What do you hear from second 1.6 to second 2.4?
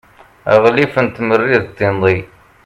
d tinḍi